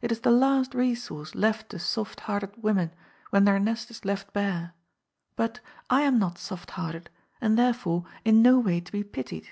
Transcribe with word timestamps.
It 0.00 0.10
is 0.10 0.20
the 0.20 0.30
last 0.30 0.72
resource 0.72 1.34
left 1.34 1.68
to 1.68 1.78
soft 1.78 2.20
hearted 2.20 2.54
women, 2.56 2.90
when 3.28 3.44
their 3.44 3.58
nest 3.58 3.90
is 3.90 4.02
left 4.02 4.32
bare, 4.32 4.72
but 5.36 5.60
I 5.90 6.00
am 6.04 6.18
not 6.18 6.38
soft 6.38 6.70
hearted, 6.70 7.10
and, 7.38 7.58
therefore, 7.58 8.06
in 8.24 8.40
no 8.40 8.58
way 8.58 8.80
to 8.80 8.90
be 8.90 9.04
pitied. 9.04 9.48